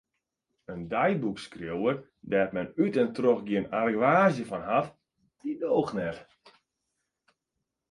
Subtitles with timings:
[0.73, 1.95] In deiboekskriuwer
[2.29, 4.87] dêr't men út en troch gjin argewaasje fan hat,
[5.59, 6.17] doocht net.